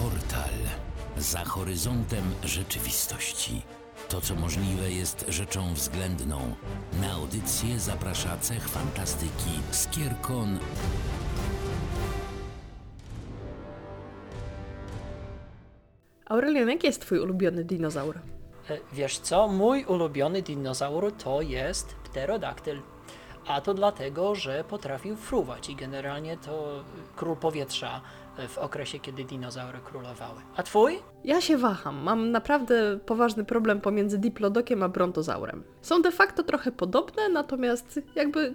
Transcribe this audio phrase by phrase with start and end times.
[0.00, 0.54] Portal.
[1.16, 3.62] Za horyzontem rzeczywistości.
[4.08, 6.54] To, co możliwe, jest rzeczą względną.
[7.00, 10.58] Na audycję zaprasza cech fantastyki Skierkon
[16.26, 18.18] Aurelian, jaki jest twój ulubiony dinozaur?
[18.70, 22.80] E, Wiesz co, mój ulubiony dinozaur to jest pterodaktyl.
[23.46, 26.84] A to dlatego, że potrafił fruwać i generalnie to
[27.16, 28.00] król powietrza
[28.48, 30.40] w okresie, kiedy dinozaury królowały.
[30.56, 30.98] A twój?
[31.24, 32.02] Ja się waham.
[32.02, 35.64] Mam naprawdę poważny problem pomiędzy diplodokiem a brontozaurem.
[35.82, 38.54] Są de facto trochę podobne, natomiast jakby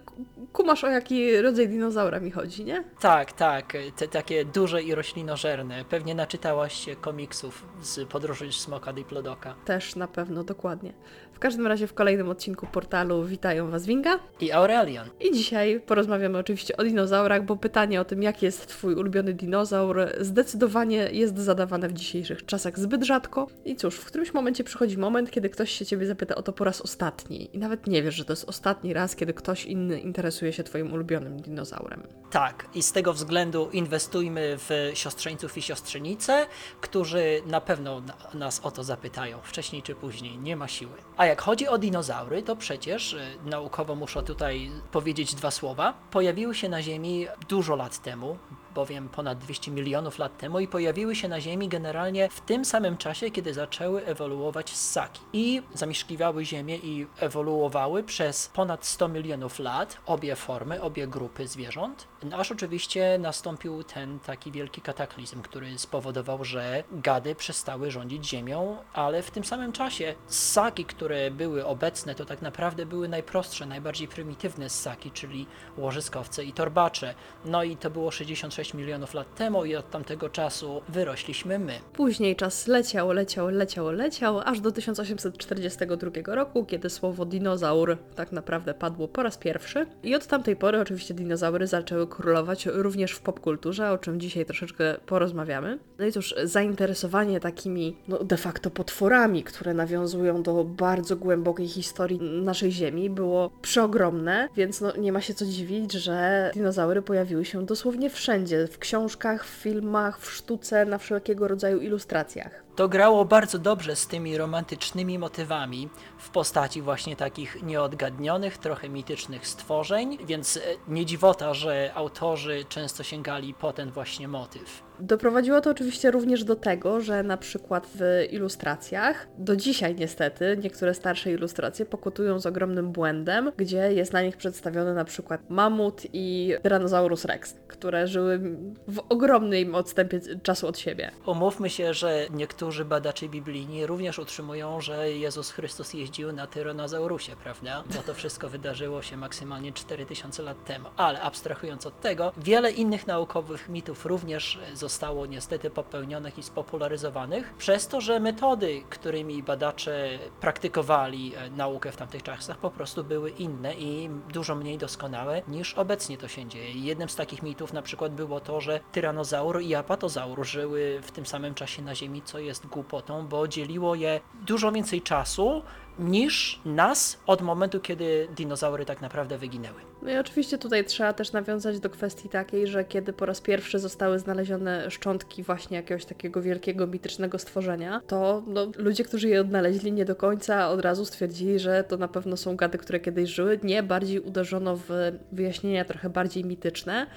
[0.54, 2.84] kumasz o jaki rodzaj dinozaura mi chodzi, nie?
[3.00, 5.86] Tak, tak, te takie duże i roślinożerne.
[5.90, 9.56] Pewnie naczytałaś się komiksów z podróży Smoka Diplodoka.
[9.66, 10.94] Też na pewno, dokładnie.
[11.36, 15.10] W każdym razie w kolejnym odcinku portalu witają Was Winga I Aurelian.
[15.20, 20.02] i dzisiaj porozmawiamy oczywiście o dinozaurach, bo pytanie o tym, jaki jest Twój ulubiony dinozaur,
[20.20, 23.48] zdecydowanie jest zadawane w dzisiejszych czasach zbyt rzadko.
[23.66, 26.64] I cóż, w którymś momencie przychodzi moment, kiedy ktoś się Ciebie zapyta o to po
[26.64, 30.54] raz ostatni i nawet nie wiesz, że to jest ostatni raz, kiedy ktoś inny interesuje
[30.54, 32.04] się Twoim ulubionym dinozaurem.
[32.32, 36.46] Tak, i z tego względu inwestujmy w siostrzeńców i siostrzenice,
[36.82, 40.92] którzy na pewno na- nas o to zapytają, wcześniej czy później, nie ma siły.
[41.18, 45.94] A jak chodzi o dinozaury, to przecież y, naukowo muszę tutaj powiedzieć dwa słowa.
[46.12, 48.38] Pojawiły się na Ziemi dużo lat temu,
[48.76, 52.98] bowiem ponad 200 milionów lat temu i pojawiły się na Ziemi generalnie w tym samym
[52.98, 55.22] czasie, kiedy zaczęły ewoluować ssaki.
[55.34, 62.08] I zamieszkiwały Ziemię i ewoluowały przez ponad 100 milionów lat obie formy, obie grupy zwierząt,
[62.34, 69.24] aż oczywiście nastąpił ten taki wielki kataklizm, który spowodował, że gady przestały rządzić Ziemią, ale
[69.24, 74.70] w tym samym czasie ssaki, które były obecne, to tak naprawdę były najprostsze, najbardziej prymitywne
[74.70, 75.46] ssaki, czyli
[75.78, 77.16] łożyskowce i torbacze.
[77.46, 81.74] No i to było 66 milionów lat temu i od tamtego czasu wyrośliśmy my.
[81.94, 88.74] Później czas leciał, leciał, leciał, leciał, aż do 1842 roku, kiedy słowo dinozaur tak naprawdę
[88.74, 89.86] padło po raz pierwszy.
[90.04, 94.96] I od tamtej pory oczywiście dinozaury zaczęły królować również w popkulturze, o czym dzisiaj troszeczkę
[95.06, 95.80] porozmawiamy.
[96.00, 102.20] No i cóż, zainteresowanie takimi no, de facto potworami, które nawiązują do bardzo głębokiej historii
[102.22, 107.66] naszej Ziemi, było przeogromne, więc no, nie ma się co dziwić, że dinozaury pojawiły się
[107.66, 112.66] dosłownie wszędzie w książkach, w filmach, w sztuce, na wszelkiego rodzaju ilustracjach.
[112.76, 119.48] To grało bardzo dobrze z tymi romantycznymi motywami w postaci właśnie takich nieodgadnionych, trochę mitycznych
[119.48, 124.84] stworzeń, więc e, nie dziwota, że autorzy często sięgali po ten właśnie motyw.
[125.00, 130.94] Doprowadziło to oczywiście również do tego, że na przykład w ilustracjach, do dzisiaj niestety, niektóre
[130.94, 136.54] starsze ilustracje pokutują z ogromnym błędem, gdzie jest na nich przedstawiony na przykład mamut i
[136.64, 138.40] Tyrannosaurus rex, które żyły
[138.88, 141.12] w ogromnym odstępie czasu od siebie.
[141.26, 147.84] Umówmy się, że niektórzy badacze biblijni również utrzymują, że Jezus Chrystus jeździł na Tyrannosaurusie, prawda?
[147.96, 150.90] Bo to wszystko wydarzyło się maksymalnie 4000 lat temu.
[150.98, 154.85] Ale abstrahując od tego, wiele innych naukowych mitów również zostało
[155.26, 162.24] niestety popełnionych i spopularyzowanych przez to, że metody, którymi badacze praktykowali e, naukę w tamtych
[162.24, 166.72] czasach, po prostu były inne i dużo mniej doskonałe niż obecnie to się dzieje.
[166.72, 171.26] Jednym z takich mitów na przykład było to, że tyranozaur i apatozaur żyły w tym
[171.26, 175.62] samym czasie na Ziemi, co jest głupotą, bo dzieliło je dużo więcej czasu
[176.00, 179.82] niż nas od momentu, kiedy dinozaury tak naprawdę wyginęły.
[180.02, 183.80] No i oczywiście tutaj trzeba też nawiązać do kwestii takiej, że kiedy po raz pierwszy
[183.80, 189.92] zostały znalezione szczątki właśnie jakiegoś takiego wielkiego, mitycznego stworzenia, to no, ludzie, którzy je odnaleźli,
[189.92, 193.60] nie do końca od razu stwierdzili, że to na pewno są gady, które kiedyś żyły.
[193.64, 194.90] Nie, bardziej uderzono w
[195.32, 197.08] wyjaśnienia trochę bardziej mityczne.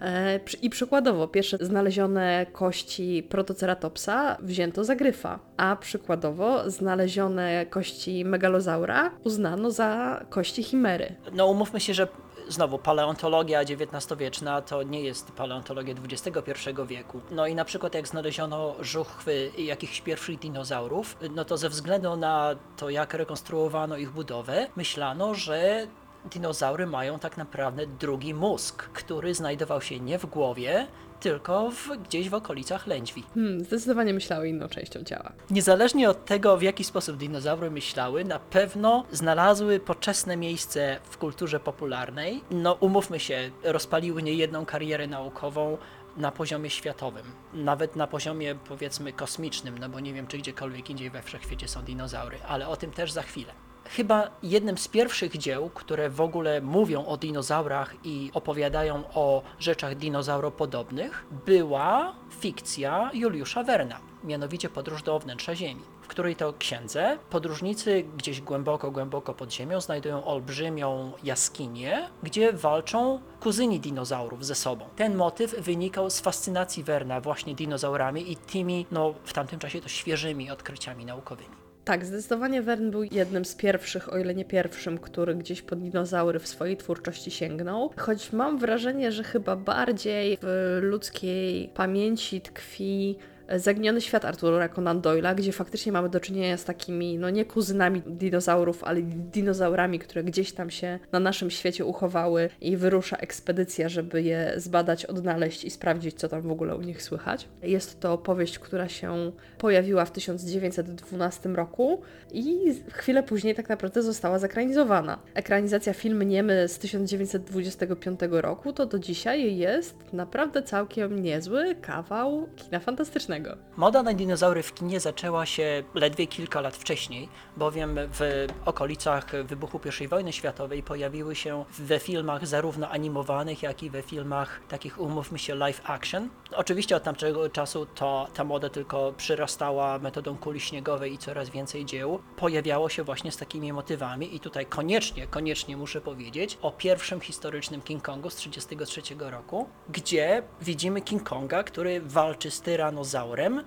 [0.00, 9.10] E, I przykładowo, pierwsze znalezione kości protoceratopsa wzięto za gryfa, a przykładowo znalezione kości megalozaura
[9.24, 11.16] uznano za kości chimery.
[11.32, 12.08] No umówmy się, że
[12.48, 16.52] znowu paleontologia XIX-wieczna to nie jest paleontologia XXI
[16.86, 17.20] wieku.
[17.30, 22.54] No i na przykład jak znaleziono żuchwy jakichś pierwszych dinozaurów, no to ze względu na
[22.76, 25.86] to, jak rekonstruowano ich budowę, myślano, że
[26.26, 30.86] dinozaury mają tak naprawdę drugi mózg, który znajdował się nie w głowie,
[31.20, 33.24] tylko w, gdzieś w okolicach lędźwi.
[33.34, 35.32] Hmm, zdecydowanie myślały inną częścią ciała.
[35.50, 41.60] Niezależnie od tego, w jaki sposób dinozaury myślały, na pewno znalazły poczesne miejsce w kulturze
[41.60, 42.40] popularnej.
[42.50, 45.78] No, umówmy się, rozpaliły niejedną karierę naukową
[46.16, 47.24] na poziomie światowym,
[47.54, 51.82] nawet na poziomie powiedzmy kosmicznym, no bo nie wiem, czy gdziekolwiek indziej we wszechświecie są
[51.82, 53.52] dinozaury, ale o tym też za chwilę.
[53.88, 59.94] Chyba jednym z pierwszych dzieł, które w ogóle mówią o dinozaurach i opowiadają o rzeczach
[59.94, 68.04] dinozauropodobnych, była fikcja Juliusza Werna, mianowicie Podróż do wnętrza Ziemi, w której to księdze podróżnicy
[68.16, 74.84] gdzieś głęboko, głęboko pod ziemią znajdują olbrzymią jaskinię, gdzie walczą kuzyni dinozaurów ze sobą.
[74.96, 79.88] Ten motyw wynikał z fascynacji Werna właśnie dinozaurami i tymi, no w tamtym czasie to
[79.88, 81.65] świeżymi odkryciami naukowymi.
[81.86, 86.38] Tak, zdecydowanie Verne był jednym z pierwszych, o ile nie pierwszym, który gdzieś po dinozaury
[86.38, 87.90] w swojej twórczości sięgnął.
[87.96, 93.18] Choć mam wrażenie, że chyba bardziej w ludzkiej pamięci tkwi
[93.56, 98.02] Zaginiony świat Artura Conan Doyle'a, gdzie faktycznie mamy do czynienia z takimi, no nie kuzynami
[98.06, 104.22] dinozaurów, ale dinozaurami, które gdzieś tam się na naszym świecie uchowały i wyrusza ekspedycja, żeby
[104.22, 107.48] je zbadać, odnaleźć i sprawdzić, co tam w ogóle u nich słychać.
[107.62, 112.02] Jest to powieść, która się pojawiła w 1912 roku
[112.32, 115.18] i chwilę później tak naprawdę została zekranizowana.
[115.34, 122.80] Ekranizacja filmu Niemy z 1925 roku to do dzisiaj jest naprawdę całkiem niezły kawał kina
[122.80, 123.35] fantastycznego.
[123.76, 129.80] Moda na dinozaury w kinie zaczęła się ledwie kilka lat wcześniej, bowiem w okolicach wybuchu
[130.04, 135.38] I wojny światowej pojawiły się we filmach zarówno animowanych, jak i we filmach takich, umówmy
[135.38, 136.28] się, live action.
[136.52, 141.84] Oczywiście od tamtego czasu to, ta moda tylko przyrastała metodą kuli śniegowej i coraz więcej
[141.84, 142.18] dzieł.
[142.36, 147.82] Pojawiało się właśnie z takimi motywami i tutaj koniecznie, koniecznie muszę powiedzieć o pierwszym historycznym
[147.82, 153.25] King Kongu z 1933 roku, gdzie widzimy King Konga, który walczy z tyranozaurem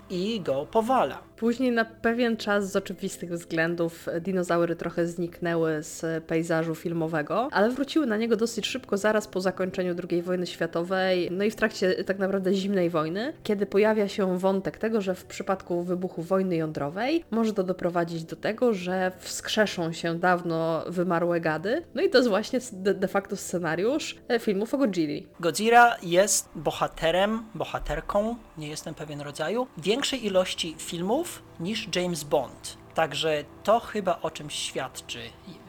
[0.10, 1.22] i go powala.
[1.38, 8.06] Później na pewien czas z oczywistych względów dinozaury trochę zniknęły z pejzażu filmowego, ale wróciły
[8.06, 12.20] na niego dosyć szybko zaraz po zakończeniu II wojny światowej, no i w trakcie tak
[12.20, 17.54] naprawdę zimnej wojny, kiedy pojawia się wątek tego, że w przypadku wybuchu wojny jądrowej może
[17.54, 21.84] to doprowadzić do tego, że wskrzeszą się dawno wymarłe gady.
[21.96, 25.28] No i to jest właśnie de, de facto scenariusz filmów o Godzilli.
[25.40, 32.78] Godzilla jest bohaterem, bohaterką, nie jestem pewien rodzaju, większej ilości filmów niż James Bond.
[32.94, 35.19] Także to chyba o czymś świadczy,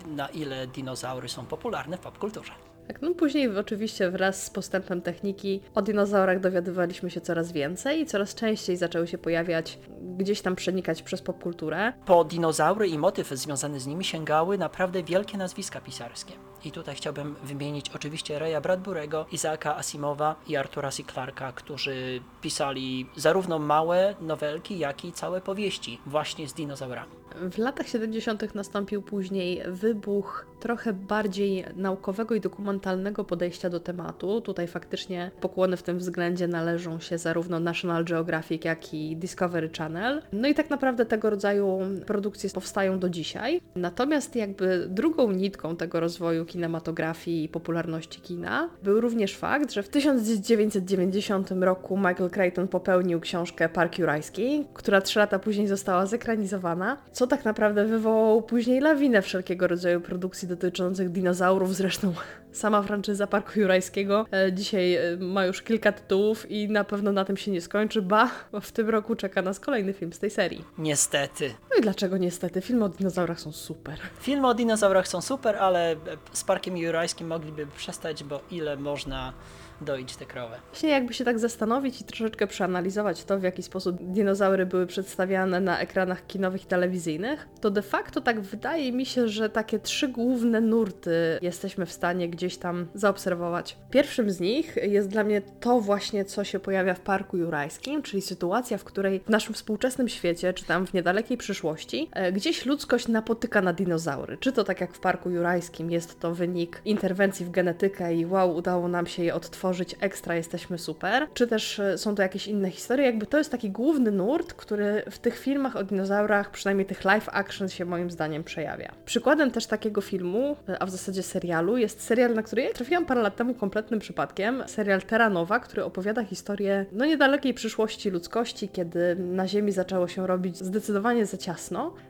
[0.06, 2.52] na ile dinozaury są popularne w popkulturze.
[2.86, 8.06] Tak, no później oczywiście wraz z postępem techniki o dinozaurach dowiadywaliśmy się coraz więcej i
[8.06, 11.92] coraz częściej zaczęły się pojawiać, gdzieś tam przenikać przez popkulturę.
[12.06, 16.32] Po dinozaury i motyw związany z nimi sięgały naprawdę wielkie nazwiska pisarskie.
[16.64, 21.02] I tutaj chciałbym wymienić oczywiście Raya Bradburego, Izaaka Asimowa i Artura C.
[21.12, 27.20] Clarka, którzy pisali zarówno małe nowelki, jak i całe powieści właśnie z dinozaurami.
[27.50, 28.54] W latach 70.
[28.54, 34.40] nastąpił później wybuch trochę bardziej naukowego i dokumentalnego podejścia do tematu.
[34.40, 39.89] Tutaj faktycznie pokłony w tym względzie należą się zarówno National Geographic, jak i Discovery Channel.
[40.32, 43.60] No i tak naprawdę tego rodzaju produkcje powstają do dzisiaj.
[43.76, 49.88] Natomiast jakby drugą nitką tego rozwoju kinematografii i popularności kina był również fakt, że w
[49.88, 57.26] 1990 roku Michael Crichton popełnił książkę Park Jurajski, która trzy lata później została zekranizowana, co
[57.26, 61.74] tak naprawdę wywołało później lawinę wszelkiego rodzaju produkcji dotyczących dinozaurów.
[61.74, 62.12] Zresztą
[62.52, 67.24] sama franczyza Parku Jurajskiego e, dzisiaj e, ma już kilka tytułów i na pewno na
[67.24, 68.30] tym się nie skończy, ba,
[68.60, 70.64] w tym roku czeka nas kolejny film z tej serii.
[70.78, 71.54] Niestety.
[71.80, 72.60] Dlaczego niestety?
[72.60, 73.98] Filmy o dinozaurach są super.
[74.20, 75.96] Filmy o dinozaurach są super, ale
[76.32, 79.32] z Parkiem Jurajskim mogliby przestać, bo ile można
[79.80, 80.56] doić te krowy.
[80.70, 85.60] Właśnie jakby się tak zastanowić i troszeczkę przeanalizować to, w jaki sposób dinozaury były przedstawiane
[85.60, 90.08] na ekranach kinowych i telewizyjnych, to de facto tak wydaje mi się, że takie trzy
[90.08, 93.76] główne nurty jesteśmy w stanie gdzieś tam zaobserwować.
[93.90, 98.22] Pierwszym z nich jest dla mnie to właśnie, co się pojawia w Parku Jurajskim, czyli
[98.22, 101.69] sytuacja, w której w naszym współczesnym świecie, czy tam w niedalekiej przyszłości,
[102.12, 104.38] e, gdzieś ludzkość napotyka na dinozaury.
[104.40, 108.56] Czy to tak jak w Parku Jurajskim jest to wynik interwencji w genetykę i wow,
[108.56, 112.48] udało nam się je odtworzyć tworzyć ekstra, jesteśmy super, czy też e, są to jakieś
[112.48, 113.06] inne historie.
[113.06, 117.28] Jakby to jest taki główny nurt, który w tych filmach o dinozaurach, przynajmniej tych live
[117.32, 118.92] action się moim zdaniem przejawia.
[119.04, 123.06] Przykładem też takiego filmu, e, a w zasadzie serialu, jest serial, na który ja trafiłam
[123.06, 124.62] parę lat temu kompletnym przypadkiem.
[124.66, 130.26] Serial Terra Nova, który opowiada historię no niedalekiej przyszłości ludzkości, kiedy na Ziemi zaczęło się
[130.26, 131.59] robić zdecydowanie za ciasno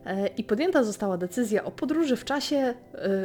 [0.06, 2.74] e, i podjęta została decyzja o podróży w czasie,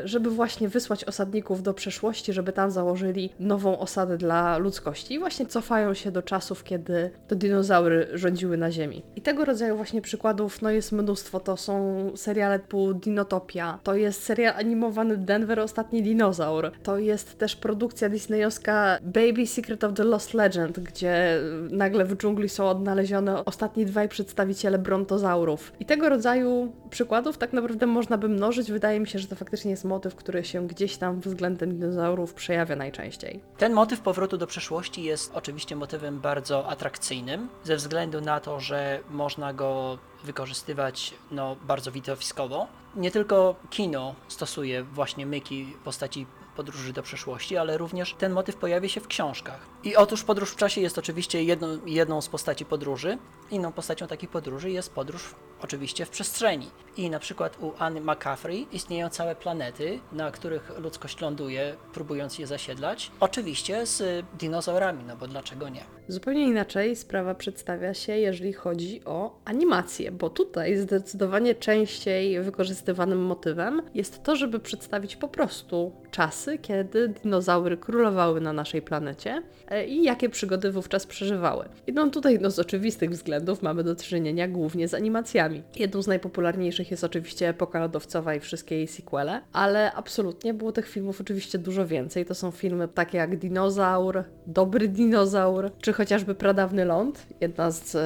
[0.03, 5.13] żeby właśnie wysłać osadników do przeszłości, żeby tam założyli nową osadę dla ludzkości.
[5.13, 9.03] I właśnie cofają się do czasów, kiedy to dinozaury rządziły na Ziemi.
[9.15, 11.39] I tego rodzaju właśnie przykładów no jest mnóstwo.
[11.39, 17.55] To są seriale typu Dinotopia, to jest serial animowany Denver Ostatni Dinozaur, to jest też
[17.55, 21.39] produkcja disneyowska Baby Secret of the Lost Legend, gdzie
[21.71, 25.73] nagle w dżungli są odnalezione ostatni dwaj przedstawiciele brontozaurów.
[25.79, 28.71] I tego rodzaju przykładów tak naprawdę można by mnożyć.
[28.71, 32.75] Wydaje mi się, że to faktycznie jest motyw, który się gdzieś tam względem dinozaurów przejawia
[32.75, 33.39] najczęściej.
[33.57, 38.99] Ten motyw powrotu do przeszłości jest oczywiście motywem bardzo atrakcyjnym, ze względu na to, że
[39.09, 42.67] można go wykorzystywać no, bardzo widowiskowo.
[42.95, 48.55] Nie tylko kino stosuje właśnie myki w postaci podróży do przeszłości, ale również ten motyw
[48.55, 49.74] pojawia się w książkach.
[49.85, 53.17] I otóż podróż w czasie jest oczywiście jedną, jedną z postaci podróży.
[53.51, 56.67] Inną postacią takiej podróży jest podróż oczywiście w przestrzeni.
[56.97, 62.47] I na przykład u Anny McCaffrey istnieją całe planety, na których ludzkość ląduje, próbując je
[62.47, 63.11] zasiedlać.
[63.19, 65.83] Oczywiście z dinozaurami, no bo dlaczego nie?
[66.07, 73.81] Zupełnie inaczej sprawa przedstawia się, jeżeli chodzi o animację, bo tutaj zdecydowanie częściej wykorzystywanym motywem
[73.93, 79.43] jest to, żeby przedstawić po prostu czasy, kiedy dinozaury królowały na naszej planecie
[79.83, 81.65] i jakie przygody wówczas przeżywały.
[81.87, 85.63] I no tutaj no, z oczywistych względów mamy do czynienia głównie z animacjami.
[85.75, 90.89] Jedną z najpopularniejszych jest oczywiście Epoka Lodowcowa i wszystkie jej sequele, ale absolutnie było tych
[90.89, 92.25] filmów oczywiście dużo więcej.
[92.25, 97.97] To są filmy takie jak Dinozaur, Dobry Dinozaur, czy chociażby Pradawny Ląd, jedna z,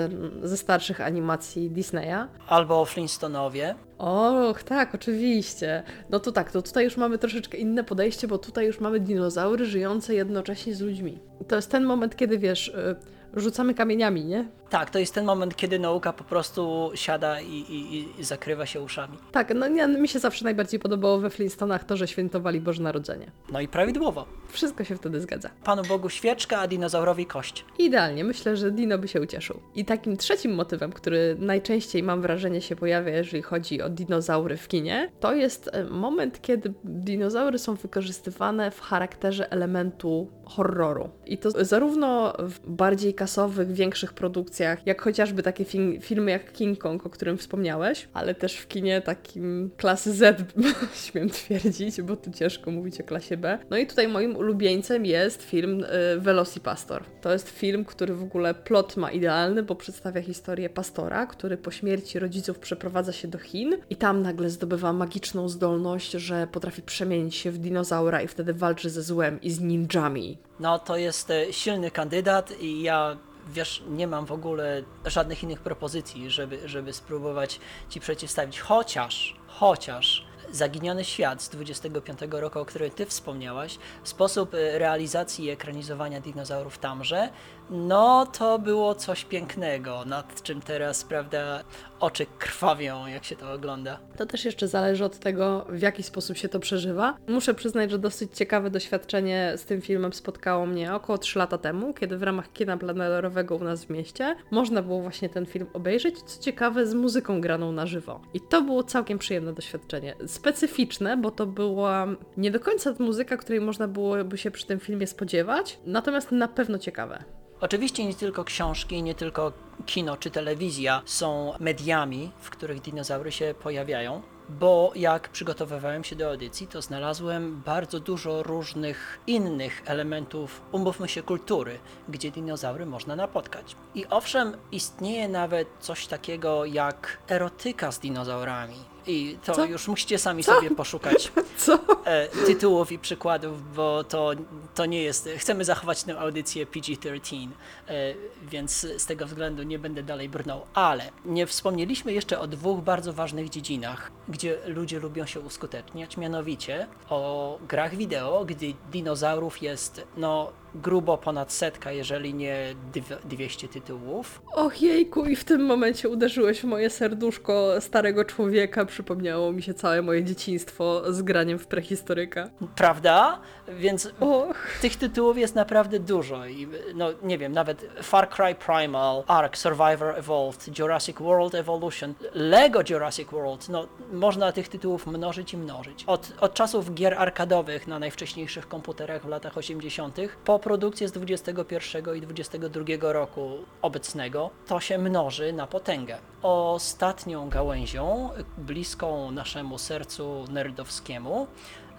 [0.44, 2.28] ze starszych animacji Disneya.
[2.48, 3.76] Albo Flintstonowie.
[4.00, 5.84] Och, tak, oczywiście.
[6.10, 9.66] No to tak, to tutaj już mamy troszeczkę inne podejście, bo tutaj już mamy dinozaury
[9.66, 11.20] żyjące jednocześnie z ludźmi.
[11.48, 12.96] To jest ten moment, kiedy wiesz, y,
[13.34, 14.48] rzucamy kamieniami, nie?
[14.70, 18.82] Tak, to jest ten moment, kiedy nauka po prostu siada i, i, i zakrywa się
[18.82, 19.18] uszami.
[19.32, 23.32] Tak, no nie, mi się zawsze najbardziej podobało we Flintstonach to, że świętowali Boże Narodzenie.
[23.52, 24.26] No i prawidłowo.
[24.50, 25.50] Wszystko się wtedy zgadza.
[25.64, 27.66] Panu Bogu świeczka, a dinozaurowi kość.
[27.80, 29.60] Idealnie, myślę, że Dino by się ucieszył.
[29.76, 34.68] I takim trzecim motywem, który najczęściej mam wrażenie się pojawia, jeżeli chodzi o dinozaury w
[34.68, 41.10] kinie, to jest e, moment, kiedy dinozaury są wykorzystywane w charakterze elementu horroru.
[41.26, 46.80] I to zarówno w bardziej kasowych, większych produkcjach, jak chociażby takie fi filmy jak King
[46.80, 50.54] Kong, o którym wspomniałeś, ale też w kinie takim klasy Z,
[51.06, 53.60] śmiem twierdzić, bo tu ciężko mówić o klasie B.
[53.70, 57.04] No i tutaj moim ulubieńcem jest film y, Velocipastor.
[57.22, 61.72] To jest film, który w ogóle plot ma idealny, bo przedstawia historię pastora, który po
[61.72, 67.36] śmierci rodziców przeprowadza się do Chin i tam nagle zdobywa magiczną zdolność, że potrafi przemienić
[67.36, 70.38] się w dinozaura i wtedy walczy ze złem i z ninjami.
[70.60, 73.18] No to jest e, silny kandydat i ja
[73.54, 78.60] wiesz, nie mam w ogóle żadnych innych propozycji, żeby, żeby spróbować ci przeciwstawić.
[78.60, 85.50] Chociaż, chociaż Zaginiony Świat z 25 roku, o którym ty wspomniałaś, sposób e, realizacji i
[85.50, 87.30] ekranizowania dinozaurów tamże,
[87.70, 91.64] no to było coś pięknego, nad czym teraz, prawda,
[92.00, 94.00] oczy krwawią, jak się to ogląda.
[94.18, 97.18] To też jeszcze zależy od tego, w jaki sposób się to przeżywa.
[97.28, 101.94] Muszę przyznać, że dosyć ciekawe doświadczenie z tym filmem spotkało mnie około 3 lata temu,
[101.94, 106.22] kiedy w ramach kina planerowego u nas w mieście można było właśnie ten film obejrzeć,
[106.22, 108.22] co ciekawe, z muzyką graną na żywo.
[108.34, 110.16] I to było całkiem przyjemne doświadczenie.
[110.28, 115.08] Specyficzne, bo to była nie do końca muzyka, której można byłoby się przy tym filmie
[115.08, 117.24] spodziewać, natomiast na pewno ciekawe.
[117.62, 119.52] Oczywiście nie tylko książki, nie tylko
[119.86, 126.30] kino czy telewizja są mediami, w których dinozaury się pojawiają, bo jak przygotowywałem się do
[126.30, 133.76] audycji, to znalazłem bardzo dużo różnych innych elementów, umówmy się, kultury, gdzie dinozaury można napotkać.
[133.96, 138.76] I owszem, istnieje nawet coś takiego jak erotyka z dinozaurami.
[139.08, 139.66] I to Co?
[139.66, 140.56] już musicie sami Co?
[140.56, 141.80] sobie poszukać Co?
[142.06, 144.32] e, tytułów i przykładów, bo to,
[144.76, 145.30] to nie jest.
[145.38, 147.48] Chcemy zachować tę audycję PG-13,
[147.88, 148.14] e,
[148.44, 150.62] więc z tego względu nie będę dalej brnął.
[150.74, 156.88] Ale nie wspomnieliśmy jeszcze o dwóch bardzo ważnych dziedzinach, gdzie ludzie lubią się uskuteczniać, mianowicie
[157.10, 164.42] o grach wideo, gdy dinozaurów jest no grubo ponad setka, jeżeli nie dw- 200 tytułów.
[164.54, 168.86] Och jejku, i w tym momencie uderzyłeś w moje serduszko starego człowieka.
[168.86, 172.50] Przypomniało mi się całe moje dzieciństwo z graniem w prehistoryka.
[172.76, 173.40] Prawda?
[173.68, 174.68] Więc Och.
[174.82, 180.16] tych tytułów jest naprawdę dużo i no nie wiem, nawet Far Cry Primal, Ark, Survivor
[180.18, 186.04] Evolved, Jurassic World Evolution, Lego Jurassic World, no można tych tytułów mnożyć i mnożyć.
[186.08, 190.18] Od, od czasów gier arkadowych na najwcześniejszych komputerach w latach 80.
[190.46, 196.18] po produkcję z 21 i 22 roku obecnego, to się mnoży na potęgę.
[196.42, 201.48] Ostatnią gałęzią, bliską naszemu sercu nerdowskiemu,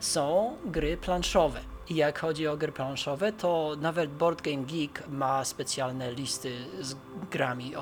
[0.00, 1.60] są gry planszowe.
[1.90, 6.96] I jak chodzi o gry planszowe, to nawet Board Game Geek ma specjalne listy z
[7.30, 7.72] grami,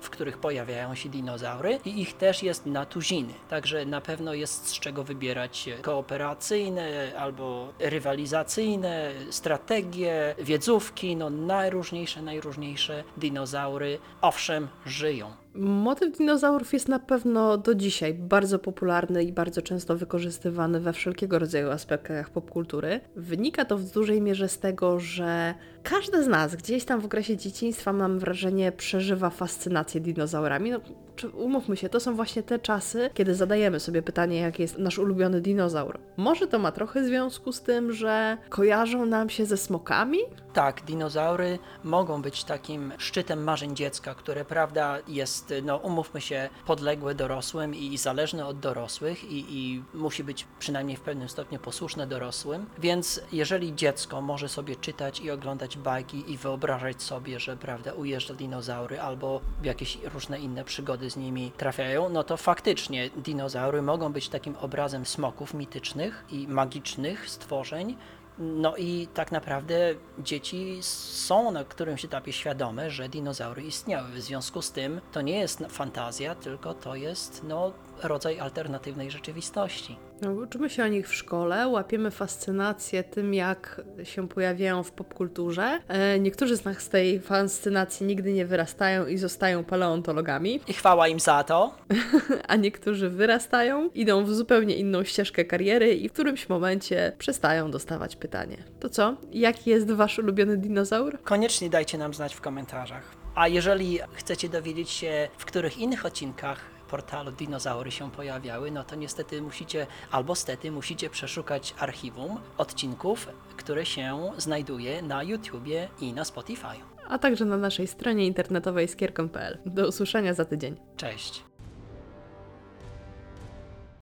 [0.00, 3.34] w których pojawiają się dinozaury i ich też jest na tuziny.
[3.48, 13.04] Także na pewno jest z czego wybierać kooperacyjne albo rywalizacyjne, strategie, wiedzówki, no najróżniejsze, najróżniejsze
[13.16, 13.98] dinozaury.
[14.20, 15.39] Owszem, żyją.
[15.54, 21.38] Motyw dinozaurów jest na pewno do dzisiaj bardzo popularny i bardzo często wykorzystywany we wszelkiego
[21.38, 23.00] rodzaju aspektach popkultury.
[23.16, 27.36] Wynika to w dużej mierze z tego, że każdy z nas gdzieś tam w okresie
[27.36, 30.70] dzieciństwa, mam wrażenie, przeżywa fascynację dinozaurami.
[30.70, 30.80] No,
[31.24, 35.40] umówmy się, to są właśnie te czasy, kiedy zadajemy sobie pytanie, jaki jest nasz ulubiony
[35.40, 35.98] dinozaur.
[36.16, 40.18] Może to ma trochę związku z tym, że kojarzą nam się ze smokami?
[40.52, 47.14] Tak, dinozaury mogą być takim szczytem marzeń dziecka, które prawda jest, no umówmy się, podległe
[47.14, 52.66] dorosłym i zależne od dorosłych i, i musi być przynajmniej w pewnym stopniu posłuszne dorosłym.
[52.78, 58.34] Więc jeżeli dziecko może sobie czytać i oglądać bajki i wyobrażać sobie, że prawda ujeżdża
[58.34, 64.28] dinozaury albo jakieś różne inne przygody z nimi trafiają, no to faktycznie dinozaury mogą być
[64.28, 67.96] takim obrazem smoków mitycznych i magicznych stworzeń,
[68.38, 74.08] no i tak naprawdę dzieci są na którymś etapie świadome, że dinozaury istniały.
[74.08, 79.96] W związku z tym to nie jest fantazja, tylko to jest no, rodzaj alternatywnej rzeczywistości.
[80.22, 85.80] No, uczymy się o nich w szkole, łapiemy fascynację tym, jak się pojawiają w popkulturze.
[85.88, 91.08] E, niektórzy z nas z tej fascynacji nigdy nie wyrastają i zostają paleontologami, I chwała
[91.08, 91.74] im za to.
[92.48, 98.16] a niektórzy wyrastają, idą w zupełnie inną ścieżkę kariery i w którymś momencie przestają dostawać
[98.16, 98.56] pytanie.
[98.80, 99.16] To co?
[99.32, 101.22] Jaki jest wasz ulubiony dinozaur?
[101.22, 103.02] Koniecznie dajcie nam znać w komentarzach.
[103.34, 108.96] A jeżeli chcecie dowiedzieć się, w których innych odcinkach portalu dinozaury się pojawiały, no to
[108.96, 116.24] niestety musicie, albo stety musicie przeszukać archiwum odcinków, które się znajduje na YouTubie i na
[116.24, 116.76] Spotify.
[117.08, 119.58] A także na naszej stronie internetowej skierkom.pl.
[119.66, 120.76] Do usłyszenia za tydzień.
[120.96, 121.49] Cześć!